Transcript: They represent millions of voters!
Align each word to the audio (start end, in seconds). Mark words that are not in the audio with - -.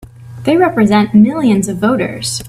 They 0.45 0.57
represent 0.57 1.13
millions 1.13 1.67
of 1.67 1.77
voters! 1.77 2.39